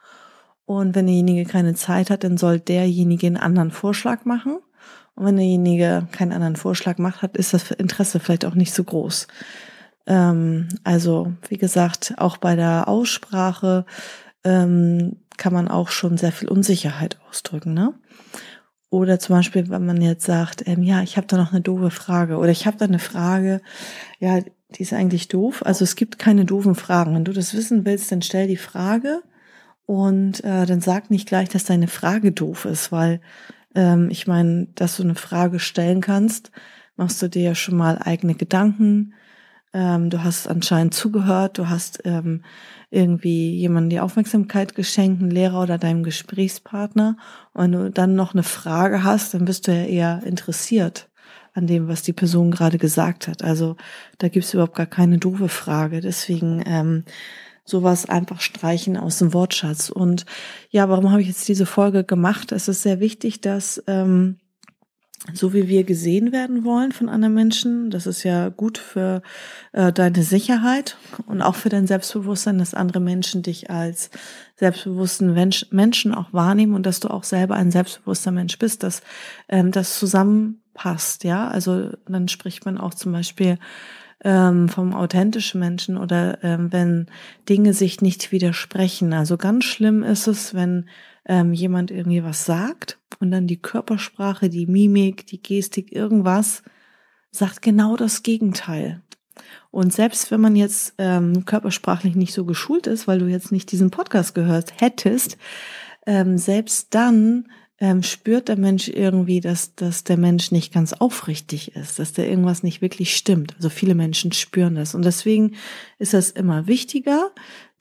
Und 0.65 0.95
wenn 0.95 1.07
derjenige 1.07 1.45
keine 1.45 1.75
Zeit 1.75 2.09
hat, 2.09 2.25
dann 2.25 2.37
soll 2.37 2.59
derjenige 2.59 3.27
einen 3.27 3.37
anderen 3.37 3.71
Vorschlag 3.71 4.25
machen. 4.25 4.57
Und 5.17 5.25
wenn 5.25 5.37
derjenige 5.37 6.07
keinen 6.11 6.31
anderen 6.31 6.55
Vorschlag 6.55 6.99
macht, 6.99 7.23
hat, 7.23 7.37
ist 7.37 7.51
das 7.51 7.71
Interesse 7.71 8.19
vielleicht 8.19 8.45
auch 8.45 8.53
nicht 8.53 8.71
so 8.71 8.83
groß. 8.83 9.27
Ähm, 10.05 10.69
also, 10.83 11.33
wie 11.49 11.57
gesagt, 11.57 12.13
auch 12.17 12.37
bei 12.37 12.55
der 12.55 12.87
Aussprache 12.87 13.85
ähm, 14.43 15.17
kann 15.37 15.53
man 15.53 15.69
auch 15.69 15.89
schon 15.89 16.17
sehr 16.17 16.31
viel 16.31 16.47
Unsicherheit 16.47 17.17
ausdrücken. 17.27 17.73
Ne? 17.73 17.95
Oder 18.91 19.17
zum 19.17 19.35
Beispiel, 19.35 19.69
wenn 19.69 19.87
man 19.87 19.99
jetzt 20.03 20.25
sagt, 20.25 20.67
ähm, 20.67 20.83
ja, 20.83 21.01
ich 21.01 21.17
habe 21.17 21.25
da 21.25 21.35
noch 21.35 21.51
eine 21.51 21.61
doofe 21.61 21.89
Frage 21.89 22.37
oder 22.37 22.49
ich 22.49 22.67
habe 22.67 22.77
da 22.77 22.85
eine 22.85 22.99
Frage, 22.99 23.61
ja, 24.19 24.41
die 24.69 24.83
ist 24.83 24.93
eigentlich 24.93 25.29
doof. 25.29 25.65
Also 25.65 25.83
es 25.83 25.95
gibt 25.95 26.19
keine 26.19 26.45
doofen 26.45 26.75
Fragen. 26.75 27.15
Wenn 27.15 27.25
du 27.25 27.33
das 27.33 27.55
wissen 27.55 27.85
willst, 27.85 28.11
dann 28.11 28.21
stell 28.21 28.47
die 28.47 28.55
Frage 28.55 29.23
und 29.87 30.43
äh, 30.43 30.67
dann 30.67 30.81
sag 30.81 31.09
nicht 31.09 31.27
gleich, 31.27 31.49
dass 31.49 31.63
deine 31.63 31.87
Frage 31.87 32.31
doof 32.31 32.65
ist, 32.65 32.91
weil 32.91 33.19
ähm, 33.77 34.09
ich 34.09 34.27
meine, 34.27 34.67
dass 34.75 34.97
du 34.97 35.03
eine 35.03 35.15
Frage 35.15 35.59
stellen 35.59 36.01
kannst, 36.01 36.51
machst 36.97 37.21
du 37.21 37.29
dir 37.29 37.43
ja 37.43 37.55
schon 37.55 37.77
mal 37.77 37.99
eigene 37.99 38.33
Gedanken. 38.33 39.13
Ähm, 39.71 40.09
du 40.09 40.23
hast 40.23 40.47
anscheinend 40.47 40.95
zugehört, 40.95 41.59
du 41.59 41.69
hast 41.69 42.01
ähm, 42.03 42.43
irgendwie 42.89 43.55
jemandem 43.55 43.91
die 43.91 43.99
Aufmerksamkeit 43.99 44.73
geschenkt, 44.75 45.21
einen 45.21 45.29
Lehrer 45.29 45.61
oder 45.61 45.77
deinem 45.77 46.03
Gesprächspartner. 46.03 47.17
Und 47.53 47.63
wenn 47.63 47.71
du 47.71 47.91
dann 47.91 48.15
noch 48.15 48.33
eine 48.33 48.43
Frage 48.43 49.03
hast, 49.03 49.35
dann 49.35 49.45
bist 49.45 49.67
du 49.67 49.73
ja 49.73 49.83
eher 49.83 50.23
interessiert 50.25 51.09
an 51.53 51.67
dem, 51.67 51.87
was 51.87 52.01
die 52.01 52.13
Person 52.13 52.49
gerade 52.49 52.77
gesagt 52.79 53.27
hat. 53.27 53.43
Also 53.43 53.77
da 54.17 54.27
gibt's 54.27 54.53
überhaupt 54.53 54.75
gar 54.75 54.85
keine 54.87 55.19
doofe 55.19 55.49
Frage. 55.49 56.01
Deswegen 56.01 56.63
ähm, 56.65 57.03
sowas 57.67 58.07
einfach 58.07 58.41
streichen 58.41 58.97
aus 58.97 59.19
dem 59.19 59.33
Wortschatz. 59.33 59.89
Und 59.89 60.25
ja, 60.69 60.89
warum 60.89 61.11
habe 61.11 61.21
ich 61.21 61.27
jetzt 61.27 61.47
diese 61.47 61.65
Folge 61.65 62.03
gemacht? 62.03 62.51
Es 62.51 62.67
ist 62.67 62.81
sehr 62.81 62.99
wichtig, 62.99 63.41
dass 63.41 63.83
ähm, 63.87 64.37
so 65.33 65.53
wie 65.53 65.67
wir 65.67 65.83
gesehen 65.83 66.31
werden 66.31 66.63
wollen 66.63 66.91
von 66.91 67.09
anderen 67.09 67.33
Menschen. 67.33 67.89
Das 67.89 68.07
ist 68.07 68.23
ja 68.23 68.49
gut 68.49 68.77
für 68.77 69.21
äh, 69.73 69.91
deine 69.91 70.23
Sicherheit 70.23 70.97
und 71.25 71.41
auch 71.41 71.55
für 71.55 71.69
dein 71.69 71.87
Selbstbewusstsein, 71.87 72.59
dass 72.59 72.73
andere 72.73 72.99
Menschen 72.99 73.41
dich 73.41 73.69
als 73.69 74.09
selbstbewussten 74.55 75.33
Mensch, 75.33 75.65
Menschen 75.71 76.13
auch 76.13 76.31
wahrnehmen 76.33 76.73
und 76.73 76.85
dass 76.85 76.99
du 76.99 77.09
auch 77.09 77.23
selber 77.23 77.55
ein 77.55 77.71
selbstbewusster 77.71 78.31
Mensch 78.31 78.57
bist, 78.59 78.83
dass 78.83 79.01
ähm, 79.49 79.71
das 79.71 79.99
zusammenpasst. 79.99 81.23
Ja, 81.23 81.47
also 81.47 81.89
dann 82.07 82.27
spricht 82.27 82.65
man 82.65 82.77
auch 82.77 82.93
zum 82.93 83.11
Beispiel 83.11 83.57
ähm, 84.23 84.69
vom 84.69 84.93
authentischen 84.93 85.59
Menschen 85.59 85.97
oder 85.97 86.43
ähm, 86.43 86.71
wenn 86.71 87.07
Dinge 87.47 87.73
sich 87.73 88.01
nicht 88.01 88.31
widersprechen. 88.31 89.13
Also 89.13 89.37
ganz 89.37 89.65
schlimm 89.65 90.03
ist 90.03 90.27
es, 90.27 90.53
wenn 90.53 90.89
ähm, 91.25 91.53
jemand 91.53 91.91
irgendwie 91.91 92.23
was 92.23 92.45
sagt 92.45 92.99
und 93.19 93.31
dann 93.31 93.47
die 93.47 93.61
Körpersprache, 93.61 94.49
die 94.49 94.65
Mimik, 94.65 95.27
die 95.27 95.41
Gestik, 95.41 95.91
irgendwas 95.91 96.63
sagt 97.31 97.61
genau 97.61 97.95
das 97.95 98.23
Gegenteil. 98.23 99.01
Und 99.69 99.93
selbst 99.93 100.31
wenn 100.31 100.41
man 100.41 100.55
jetzt 100.55 100.95
ähm, 100.97 101.45
körpersprachlich 101.45 102.15
nicht 102.15 102.33
so 102.33 102.45
geschult 102.45 102.87
ist, 102.87 103.07
weil 103.07 103.19
du 103.19 103.27
jetzt 103.27 103.51
nicht 103.51 103.71
diesen 103.71 103.91
Podcast 103.91 104.33
gehört 104.33 104.81
hättest, 104.81 105.37
ähm, 106.07 106.37
selbst 106.37 106.95
dann 106.95 107.47
ähm, 107.79 108.01
spürt 108.01 108.47
der 108.47 108.57
Mensch 108.57 108.87
irgendwie, 108.87 109.39
dass, 109.39 109.75
dass 109.75 110.03
der 110.03 110.17
Mensch 110.17 110.51
nicht 110.51 110.73
ganz 110.73 110.93
aufrichtig 110.93 111.75
ist, 111.75 111.99
dass 111.99 112.13
der 112.13 112.27
irgendwas 112.27 112.63
nicht 112.63 112.81
wirklich 112.81 113.15
stimmt. 113.15 113.55
Also 113.55 113.69
viele 113.69 113.93
Menschen 113.93 114.31
spüren 114.31 114.75
das. 114.75 114.95
Und 114.95 115.05
deswegen 115.05 115.55
ist 115.99 116.13
es 116.13 116.31
immer 116.31 116.67
wichtiger, 116.67 117.31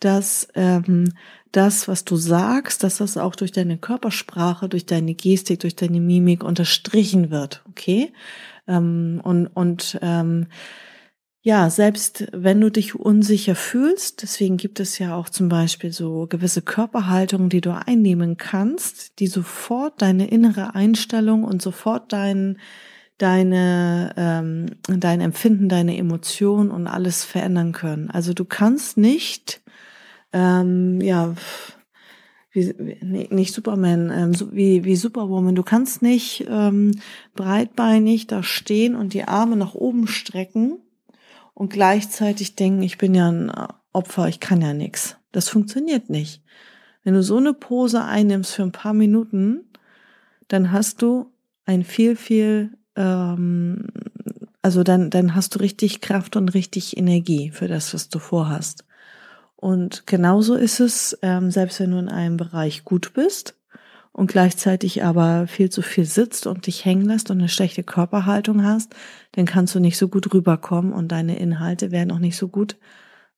dass 0.01 0.49
ähm, 0.55 1.13
das, 1.53 1.89
was 1.89 2.05
du 2.05 2.17
sagst, 2.17 2.83
dass 2.83 2.99
das 2.99 3.17
auch 3.17 3.35
durch 3.35 3.53
deine 3.53 3.79
Körpersprache, 3.79 4.69
durch 4.69 4.85
deine 4.85 5.15
Gestik, 5.15 5.61
durch 5.61 5.77
deine 5.77 6.01
Mimik 6.01 6.45
unterstrichen 6.45 7.31
wird, 7.31 7.63
okay? 7.69 8.13
Ähm, 8.69 9.21
und 9.25 9.47
und 9.47 9.99
ähm, 10.03 10.49
ja, 11.47 11.71
selbst 11.71 12.27
wenn 12.33 12.61
du 12.61 12.73
dich 12.73 12.97
unsicher 12.97 13.55
fühlst, 13.55 14.23
deswegen 14.23 14.57
gibt 14.57 14.81
es 14.81 14.99
ja 14.99 15.15
auch 15.15 15.29
zum 15.29 15.49
Beispiel 15.49 15.93
so 15.93 16.27
gewisse 16.27 16.61
Körperhaltungen, 16.61 17.51
die 17.51 17.61
du 17.61 17.71
einnehmen 17.73 18.37
kannst, 18.37 19.21
die 19.21 19.29
sofort 19.29 20.03
deine 20.03 20.27
innere 20.27 20.75
Einstellung 20.75 21.45
und 21.45 21.63
sofort 21.63 22.13
dein, 22.13 22.59
deine, 23.19 24.13
ähm, 24.17 24.67
dein 24.89 25.21
Empfinden, 25.21 25.69
deine 25.69 25.97
Emotion 25.97 26.73
und 26.73 26.89
alles 26.89 27.23
verändern 27.23 27.71
können. 27.71 28.11
Also 28.11 28.35
du 28.35 28.45
kannst 28.45 28.97
nicht 28.97 29.63
ähm, 30.33 31.01
ja, 31.01 31.37
wie, 32.51 32.75
nee, 33.03 33.29
nicht 33.31 33.55
Superman, 33.55 34.11
ähm, 34.11 34.33
wie, 34.51 34.83
wie 34.83 34.97
Superwoman. 34.97 35.55
Du 35.55 35.63
kannst 35.63 36.03
nicht 36.03 36.45
ähm, 36.51 36.91
breitbeinig 37.37 38.27
da 38.27 38.43
stehen 38.43 38.97
und 38.97 39.15
die 39.15 39.23
Arme 39.23 39.55
nach 39.55 39.77
oben 39.77 40.09
strecken 40.09 40.81
und 41.57 41.71
gleichzeitig 41.73 42.55
denken, 42.55 42.83
ich 42.83 42.99
bin 42.99 43.15
ja 43.15 43.33
ein 43.33 43.51
Opfer, 43.95 44.29
ich 44.29 44.41
kann 44.41 44.61
ja 44.61 44.75
nichts. 44.75 45.17
Das 45.33 45.49
funktioniert 45.49 46.11
nicht. 46.11 46.43
Wenn 47.03 47.15
du 47.15 47.23
so 47.23 47.39
eine 47.39 47.55
Pose 47.55 48.05
einnimmst 48.05 48.53
für 48.53 48.63
ein 48.63 48.73
paar 48.73 48.93
Minuten, 48.93 49.65
dann 50.49 50.71
hast 50.71 51.01
du 51.01 51.33
ein 51.65 51.83
viel, 51.83 52.15
viel, 52.15 52.77
ähm, 52.95 53.87
also 54.61 54.83
dann, 54.83 55.09
dann 55.09 55.35
hast 55.35 55.55
du 55.55 55.61
richtig 55.61 56.03
Kraft 56.03 56.37
und 56.37 56.51
richtig 56.51 56.99
Energie 56.99 57.51
für 57.51 57.69
das, 57.69 57.95
was 57.95 58.11
du 58.11 58.19
vorhast. 58.19 58.85
Und 59.57 60.07
genauso 60.07 60.57
ist 60.57 60.81
es, 60.81 61.19
ähm, 61.23 61.51
selbst 61.51 61.81
wenn 61.81 61.93
du 61.93 61.99
in 61.99 62.11
einem 62.11 62.37
Bereich 62.37 62.85
gut 62.85 63.15
bist 63.15 63.56
und 64.17 64.29
gleichzeitig 64.29 65.05
aber 65.05 65.47
viel 65.47 65.69
zu 65.69 65.83
viel 65.83 66.07
sitzt 66.07 66.47
und 66.47 66.67
dich 66.67 66.87
hängen 66.87 67.05
lässt 67.05 67.31
und 67.31 67.39
eine 67.39 67.51
schlechte 67.51 67.83
Körperhaltung 67.83 68.65
hast, 68.65 68.97
dann 69.33 69.45
kannst 69.45 69.75
du 69.75 69.79
nicht 69.79 69.99
so 69.99 70.09
gut 70.09 70.33
rüberkommen 70.33 70.95
und 70.95 71.13
deine 71.13 71.39
Inhalte 71.39 71.91
werden 71.91 72.11
auch 72.11 72.19
nicht 72.19 72.39
so 72.39 72.49
gut 72.49 72.79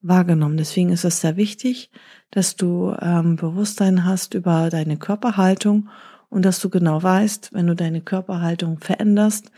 wahrgenommen. 0.03 0.57
Deswegen 0.57 0.91
ist 0.91 1.05
es 1.05 1.21
sehr 1.21 1.37
wichtig, 1.37 1.91
dass 2.31 2.55
du 2.55 2.95
ähm, 3.03 3.35
Bewusstsein 3.35 4.05
hast 4.05 4.35
über 4.35 4.71
deine 4.71 4.97
Körperhaltung 4.97 5.89
und 6.31 6.45
dass 6.45 6.61
du 6.61 6.71
genau 6.71 7.03
weißt, 7.03 7.53
wenn 7.55 7.67
du 7.67 7.75
deine 7.75 8.01
Körperhaltung 8.01 8.79
veränderst, 8.79 9.51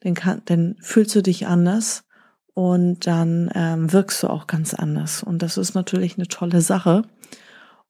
dann, 0.00 0.12
kann, 0.12 0.42
dann 0.44 0.76
fühlst 0.80 1.14
du 1.14 1.22
dich 1.22 1.46
anders 1.46 2.04
und 2.52 3.06
dann 3.06 3.50
ähm, 3.54 3.90
wirkst 3.94 4.22
du 4.22 4.28
auch 4.28 4.46
ganz 4.46 4.74
anders. 4.74 5.22
Und 5.22 5.40
das 5.40 5.56
ist 5.56 5.74
natürlich 5.74 6.18
eine 6.18 6.28
tolle 6.28 6.60
Sache. 6.60 7.00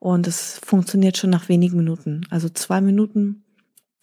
Und 0.06 0.28
es 0.28 0.60
funktioniert 0.64 1.16
schon 1.16 1.30
nach 1.30 1.48
wenigen 1.48 1.78
Minuten. 1.78 2.28
Also 2.30 2.48
zwei 2.48 2.80
Minuten 2.80 3.42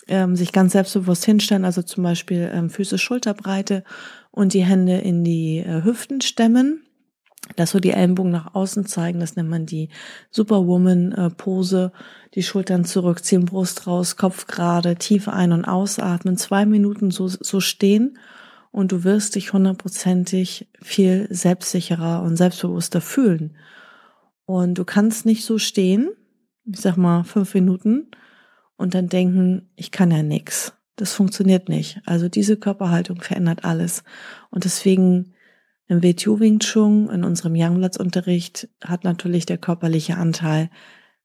ähm, 0.09 0.35
sich 0.35 0.51
ganz 0.51 0.73
selbstbewusst 0.73 1.23
hinstellen, 1.23 1.63
also 1.63 1.81
zum 1.81 2.03
Beispiel 2.03 2.51
ähm, 2.53 2.69
Füße 2.69 2.97
Schulterbreite 2.97 3.85
und 4.29 4.53
die 4.53 4.65
Hände 4.65 4.97
in 4.97 5.23
die 5.23 5.59
äh, 5.59 5.81
Hüften 5.85 6.19
stemmen 6.19 6.83
dass 7.55 7.71
so 7.71 7.79
die 7.79 7.91
Ellenbogen 7.91 8.31
nach 8.31 8.53
außen 8.55 8.85
zeigen, 8.85 9.19
das 9.19 9.35
nennt 9.35 9.49
man 9.49 9.65
die 9.65 9.89
Superwoman-Pose, 10.31 11.91
die 12.35 12.43
Schultern 12.43 12.85
zurückziehen, 12.85 13.45
Brust 13.45 13.85
raus, 13.85 14.15
Kopf 14.15 14.47
gerade, 14.47 14.95
tief 14.95 15.27
ein- 15.27 15.51
und 15.51 15.65
ausatmen, 15.65 16.37
zwei 16.37 16.65
Minuten 16.65 17.11
so, 17.11 17.27
so 17.27 17.59
stehen 17.59 18.17
und 18.71 18.93
du 18.93 19.03
wirst 19.03 19.35
dich 19.35 19.51
hundertprozentig 19.51 20.67
viel 20.81 21.27
selbstsicherer 21.29 22.23
und 22.23 22.37
selbstbewusster 22.37 23.01
fühlen. 23.01 23.55
Und 24.45 24.77
du 24.77 24.85
kannst 24.85 25.25
nicht 25.25 25.45
so 25.45 25.57
stehen, 25.57 26.09
ich 26.65 26.79
sag 26.79 26.97
mal 26.97 27.23
fünf 27.23 27.53
Minuten, 27.53 28.07
und 28.75 28.95
dann 28.95 29.07
denken, 29.07 29.69
ich 29.75 29.91
kann 29.91 30.11
ja 30.11 30.23
nix. 30.23 30.73
Das 30.95 31.13
funktioniert 31.13 31.69
nicht. 31.69 32.01
Also 32.05 32.27
diese 32.29 32.57
Körperhaltung 32.57 33.21
verändert 33.21 33.65
alles. 33.65 34.03
Und 34.49 34.65
deswegen 34.65 35.33
im 35.87 36.03
WTU 36.03 36.39
Wing 36.39 36.59
Chun, 36.59 37.09
in 37.09 37.23
unserem 37.23 37.53
Youngblatts-Unterricht, 37.55 38.69
hat 38.83 39.03
natürlich 39.03 39.45
der 39.45 39.57
körperliche 39.57 40.17
Anteil 40.17 40.69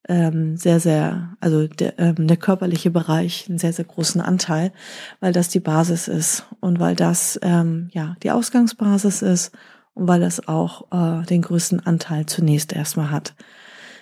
ähm, 0.08 0.56
sehr, 0.56 0.80
sehr, 0.80 1.36
also 1.40 1.66
der, 1.66 1.98
ähm, 1.98 2.26
der 2.26 2.36
körperliche 2.36 2.90
Bereich 2.90 3.46
einen 3.48 3.58
sehr, 3.58 3.72
sehr 3.72 3.84
großen 3.84 4.20
Anteil, 4.20 4.72
weil 5.20 5.32
das 5.32 5.48
die 5.48 5.60
Basis 5.60 6.08
ist 6.08 6.46
und 6.60 6.80
weil 6.80 6.96
das 6.96 7.38
ähm, 7.42 7.90
ja 7.92 8.16
die 8.22 8.30
Ausgangsbasis 8.30 9.22
ist 9.22 9.52
und 9.98 10.08
weil 10.08 10.20
das 10.20 10.48
auch 10.48 10.92
äh, 10.92 11.24
den 11.26 11.42
größten 11.42 11.84
Anteil 11.84 12.26
zunächst 12.26 12.72
erstmal 12.72 13.10
hat. 13.10 13.34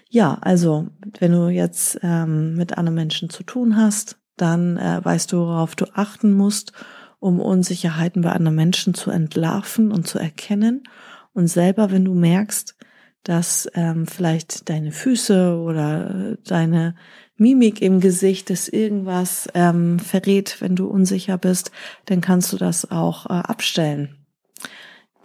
Ja, 0.08 0.38
also 0.40 0.88
wenn 1.18 1.32
du 1.32 1.48
jetzt 1.48 1.98
ähm, 2.02 2.54
mit 2.54 2.78
anderen 2.78 2.94
Menschen 2.94 3.30
zu 3.30 3.42
tun 3.42 3.76
hast, 3.76 4.18
dann 4.36 4.76
äh, 4.76 5.00
weißt 5.02 5.32
du, 5.32 5.38
worauf 5.38 5.74
du 5.74 5.86
achten 5.94 6.32
musst 6.32 6.72
um 7.18 7.40
Unsicherheiten 7.40 8.22
bei 8.22 8.32
anderen 8.32 8.54
Menschen 8.54 8.94
zu 8.94 9.10
entlarven 9.10 9.90
und 9.90 10.06
zu 10.06 10.18
erkennen. 10.18 10.84
Und 11.32 11.48
selber, 11.48 11.90
wenn 11.90 12.04
du 12.04 12.14
merkst, 12.14 12.76
dass 13.22 13.68
ähm, 13.74 14.06
vielleicht 14.06 14.68
deine 14.68 14.92
Füße 14.92 15.56
oder 15.56 16.36
deine 16.44 16.94
Mimik 17.36 17.82
im 17.82 18.00
Gesicht 18.00 18.48
das 18.50 18.68
irgendwas 18.68 19.48
ähm, 19.54 19.98
verrät, 19.98 20.60
wenn 20.60 20.76
du 20.76 20.86
unsicher 20.86 21.36
bist, 21.36 21.72
dann 22.06 22.20
kannst 22.20 22.52
du 22.52 22.56
das 22.56 22.90
auch 22.90 23.26
äh, 23.26 23.32
abstellen. 23.32 24.25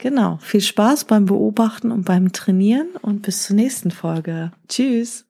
Genau, 0.01 0.39
viel 0.41 0.61
Spaß 0.61 1.05
beim 1.05 1.25
Beobachten 1.25 1.91
und 1.91 2.05
beim 2.05 2.31
Trainieren 2.31 2.87
und 3.03 3.21
bis 3.21 3.43
zur 3.43 3.55
nächsten 3.55 3.91
Folge. 3.91 4.51
Tschüss. 4.67 5.25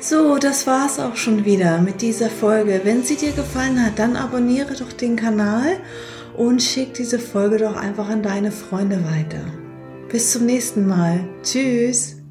So, 0.00 0.36
das 0.38 0.66
war's 0.66 0.98
auch 0.98 1.14
schon 1.14 1.44
wieder 1.44 1.80
mit 1.80 2.02
dieser 2.02 2.28
Folge. 2.28 2.80
Wenn 2.82 3.04
sie 3.04 3.14
dir 3.14 3.30
gefallen 3.30 3.80
hat, 3.86 4.00
dann 4.00 4.16
abonniere 4.16 4.74
doch 4.74 4.92
den 4.92 5.14
Kanal 5.14 5.78
und 6.36 6.60
schick 6.60 6.94
diese 6.94 7.20
Folge 7.20 7.58
doch 7.58 7.76
einfach 7.76 8.08
an 8.08 8.24
deine 8.24 8.50
Freunde 8.50 9.04
weiter. 9.04 9.44
Bis 10.08 10.32
zum 10.32 10.44
nächsten 10.44 10.88
Mal. 10.88 11.28
Tschüss. 11.44 12.23